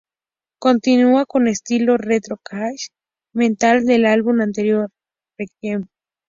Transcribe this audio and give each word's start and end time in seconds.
Continúa 0.59 1.27
con 1.27 1.43
el 1.43 1.49
estilo 1.53 1.95
retro-thrash 1.95 2.87
metal 3.35 3.85
del 3.85 4.07
álbum 4.07 4.41
anterior, 4.41 4.89
"Requiem". 5.37 5.85